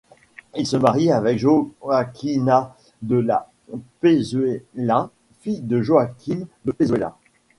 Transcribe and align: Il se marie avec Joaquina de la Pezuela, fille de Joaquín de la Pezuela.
Il 0.57 0.65
se 0.65 0.77
marie 0.77 1.11
avec 1.11 1.37
Joaquina 1.37 2.75
de 3.03 3.17
la 3.17 3.51
Pezuela, 3.99 5.11
fille 5.41 5.61
de 5.61 5.79
Joaquín 5.83 6.39
de 6.65 6.71
la 6.71 6.73
Pezuela. 6.73 7.17